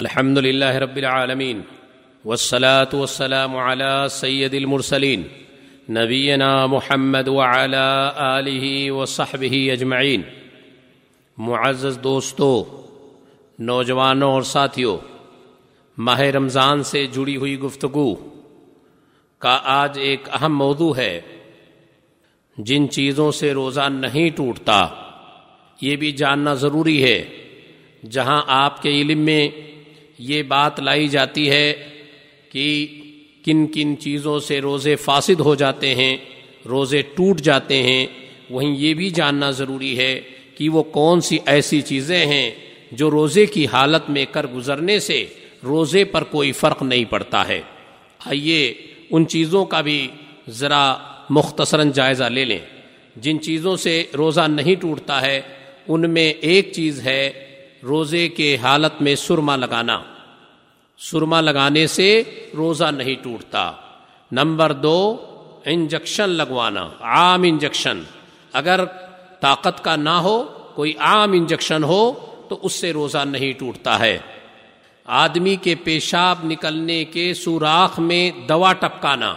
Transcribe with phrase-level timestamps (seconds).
[0.00, 1.60] الحمد لله رب العالمين
[2.24, 5.22] والصلاة والسلام على سيد المرسلين
[5.88, 10.20] نبينا محمد وعلى آله وصحبه أجمعين.
[11.38, 12.64] معزز دوستو
[13.58, 14.98] نوجوانوں اور ساتھیوں
[15.98, 18.14] ماہ رمضان سے جڑی ہوئی گفتگو
[19.38, 21.20] کا آج ایک اہم موضوع ہے۔
[22.58, 24.88] جن چیزوں سے روزہ نہیں ٹوٹتا،
[25.80, 27.24] یہ بھی جاننا ضروری ہے۔
[28.10, 29.48] جہاں آپ کے علم میں
[30.20, 31.72] یہ بات لائی جاتی ہے
[32.52, 32.86] کہ
[33.44, 36.16] کن کن چیزوں سے روزے فاسد ہو جاتے ہیں،
[36.68, 38.06] روزے ٹوٹ جاتے ہیں۔
[38.50, 40.20] وہیں یہ بھی جاننا ضروری ہے
[40.54, 42.50] کہ وہ کون سی ایسی چیزیں ہیں
[42.92, 45.26] جو روزے کی حالت میں کر گزرنے سے
[45.64, 47.60] روزے پر کوئی فرق نہیں پڑتا ہے۔
[48.26, 48.74] آئیے
[49.10, 50.08] ان چیزوں کا بھی
[50.48, 50.96] ذرا
[51.30, 52.58] مختصراً جائزہ لے لیں۔
[53.16, 55.40] جن چیزوں سے روزہ نہیں ٹوٹتا ہے،
[55.88, 57.30] ان میں ایک چیز ہے
[57.82, 60.02] روزے کے حالت میں سرما لگانا۔
[61.00, 62.22] سرما لگانے سے
[62.56, 63.72] روزہ نہیں ٹوٹتا۔
[64.32, 65.16] نمبر دو،
[65.64, 68.02] انجیکشن لگوانا، عام انجیکشن۔
[68.52, 68.80] اگر
[69.40, 72.12] طاقت کا نہ ہو، کوئی عام انجیکشن ہو،
[72.48, 74.18] تو اس سے روزہ نہیں ٹوٹتا ہے۔
[75.04, 79.36] آدمی کے پیشاب نکلنے کے سوراخ میں دوا ٹپکانا۔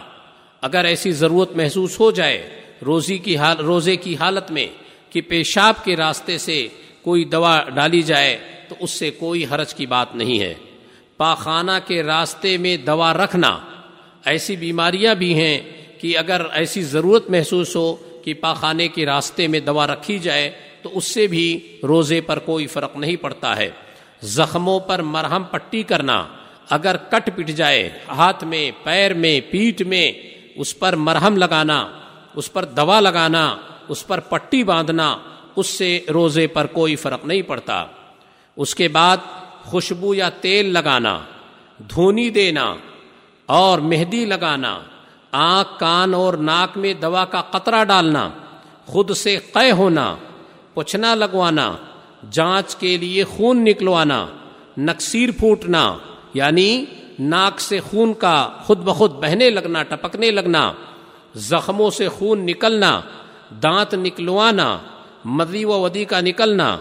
[0.62, 4.68] اگر ایسی ضرورت محسوس ہو جائے روزی کی حال، روزے کی حالت میں
[5.10, 6.68] کہ پیشاب کے راستے سے
[7.02, 8.38] کوئی دوا ڈالی جائے،
[8.70, 10.54] تو اس سے کوئی حرج کی بات نہیں ہے۔
[11.24, 13.60] پاخانہ کے راستے میں دوا رکھنا۔
[14.26, 15.62] ایسی بیماریاں بھی ہیں
[16.02, 20.98] کہ اگر ایسی ضرورت محسوس ہو کہ پاخانے کے راستے میں دوا رکھی جائے، تو
[20.98, 23.70] اس سے بھی روزے پر کوئی فرق نہیں پڑتا ہے۔
[24.22, 26.26] زخموں پر مرہم پٹی کرنا۔
[26.70, 30.12] اگر کٹ پٹ جائے، ہاتھ میں، پیر میں پیٹ میں،
[30.56, 31.88] اس پر مرہم لگانا،
[32.36, 33.56] اس پر دوا لگانا،
[33.88, 35.18] اس پر پٹی باندھنا،
[35.56, 37.86] اس سے روزے پر کوئی فرق نہیں پڑتا۔
[38.56, 39.18] اس کے بعد
[39.66, 41.20] خوشبو یا تیل لگانا،
[41.78, 42.74] دھونی دینا
[43.46, 44.80] اور مہندی لگانا،
[45.32, 48.30] آنکھ، کان اور ناک میں دوا کا قطرہ ڈالنا،
[48.86, 50.16] خود سے قے ہونا،
[50.74, 51.72] پوچھنا لگوانا،
[52.32, 54.26] جانچ کے لیے خون نکلوانا،
[54.78, 55.98] نکسیر پھوٹنا
[56.34, 56.86] یعنی
[57.20, 60.72] ناک سے خون کا خود بخود بہنے لگنا، ٹپکنے لگنا،
[61.36, 63.00] زخموں سے خون نکلنا،
[63.64, 64.78] دانت نکلوانا
[65.26, 66.78] مدی و ودی کا نکلنا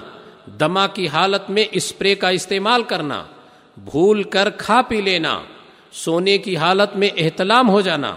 [0.47, 3.25] دما کی حالت میں اسپرے کا استعمال کرنا،
[3.77, 5.39] بھول کر کھا پی لینا،
[5.93, 8.15] سونے کی حالت میں احتلام ہو جانا،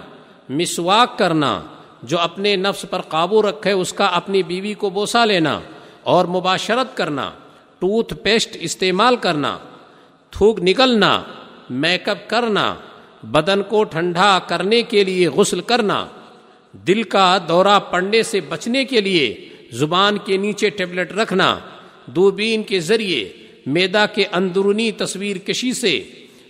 [0.49, 1.61] مسواک کرنا،
[2.03, 5.59] جو اپنے نفس پر قابو رکھے اس کا اپنی بیوی کو بوسا لینا
[6.03, 7.31] اور مباشرت کرنا،
[7.79, 9.57] ٹوتھ پیسٹ استعمال کرنا،
[10.31, 11.21] تھوک نکلنا
[11.69, 12.73] میک اپ کرنا،
[13.23, 16.05] بدن کو ٹھنڈا کرنے کے لیے غسل کرنا،
[16.73, 21.59] دل کا دورہ پڑنے سے بچنے کے لیے زبان کے نیچے ٹیبلٹ رکھنا۔
[22.05, 23.29] دوربین کے ذریعے
[23.65, 26.03] میدا کے اندرونی تصویر کشی سے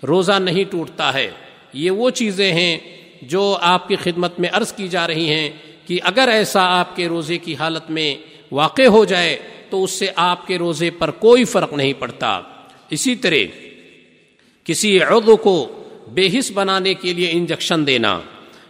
[0.08, 1.32] روزہ نہیں ٹوٹتا ہے۔
[1.74, 2.78] یہ وہ چیزیں ہیں
[3.22, 5.50] جو آپ کی خدمت میں عرض کی جا رہی ہیں
[5.88, 8.16] کہ اگر ایسا آپ کے روزے کی حالت میں
[8.52, 9.38] واقع ہو جائے
[9.70, 12.42] تو اس سے آپ کے روزے پر کوئی فرق نہیں پڑتا۔
[12.90, 13.58] اسی طرح
[14.64, 18.20] کسی عضو کو بے حص بنانے کے لیے انجیکشن دینا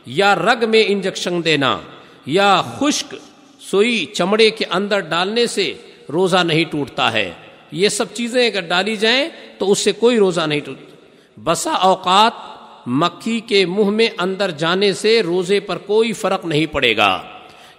[0.06, 1.80] یا رگ میں انجیکشن دینا
[2.26, 3.16] یا خشک
[3.60, 5.74] سوئی چمڑے کے اندر ڈالنے سے
[6.14, 7.32] روزہ نہیں ٹوٹتا ہے۔
[7.72, 10.96] یہ سب چیزیں اگر ڈالی جائیں تو اس سے کوئی روزہ نہیں ٹوٹتا
[11.44, 12.34] بسا اوقات
[12.88, 17.22] مکھی کے منہ میں اندر جانے سے روزے پر کوئی فرق نہیں پڑے گا۔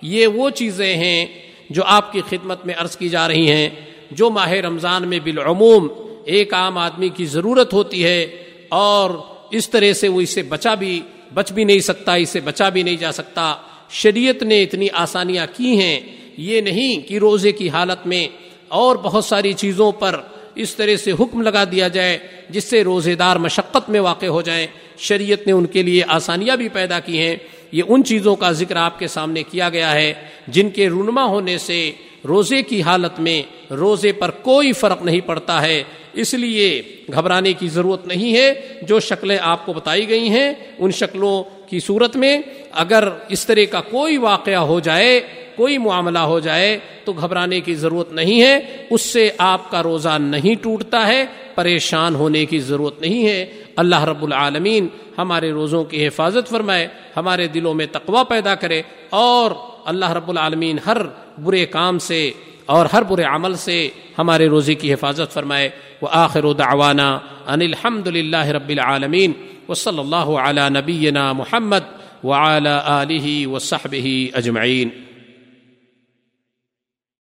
[0.03, 1.26] یہ وہ چیزیں ہیں
[1.70, 3.69] جو آپ کی خدمت میں عرض کی جا رہی ہیں،
[4.10, 5.88] جو ماہ رمضان میں بالعموم
[6.25, 8.25] ایک عام آدمی کی ضرورت ہوتی ہے
[8.69, 9.10] اور
[9.50, 11.00] اس طرح سے وہ اس سے بچا بھی،
[11.34, 13.54] بچ بھی نہیں سکتا اس سے بچا بھی نہیں جا سکتا۔
[13.91, 16.00] شریعت نے اتنی آسانیاں کی ہیں
[16.37, 18.29] یہ نہیں کہ روزے کی حالت میں
[18.69, 20.21] اور بہت ساری چیزوں پر
[20.55, 22.19] اس طرح سے حکم لگا دیا جائے
[22.51, 24.67] جس سے روزے دار مشقت میں واقع ہو جائیں۔
[24.99, 27.37] شریعت نے ان کے لیے آسانیاں بھی پیدا کی ہیں۔
[27.73, 30.15] یہ ان چیزوں کا ذکر آپ کے سامنے کیا گیا ہے
[30.49, 31.93] جن کے رونما ہونے سے
[32.29, 33.43] روزے کی حالت میں
[33.73, 36.83] روزے پر کوئی فرق نہیں پڑتا ہے۔ اس لیے
[37.15, 41.81] گھبرانے کی ضرورت نہیں ہے۔ جو شکلیں آپ کو بتائی گئی ہیں ان شکلوں کی
[41.81, 42.39] صورت میں
[42.73, 45.21] اگر اس طرح کا کوئی واقعہ ہو جائے
[45.56, 48.61] کوئی معاملہ ہو جائے تو گھبرانے کی ضرورت نہیں ہے،
[48.91, 51.25] اس سے آپ کا روزہ نہیں ٹوٹتا ہے،
[51.55, 54.88] پریشان ہونے کی ضرورت نہیں ہے۔ اللہ رب العالمین
[55.19, 59.50] ہمارے روزوں کی حفاظت فرمائے، ہمارے دلوں میں تقوا پیدا کرے اور
[59.85, 60.99] اللہ رب العالمین ہر
[61.38, 62.31] برے کام سے
[62.67, 63.88] اور ہر برے عمل سے
[64.19, 65.69] ہمارے روزی کی حفاظت فرمائے۔
[66.03, 69.32] وہ آخر دعوانا ان الحمد للہ رب العالمین۔
[69.69, 75.06] و صلی اللہ علیہ نبینا محمد وعلى آله وصحبه أجمعين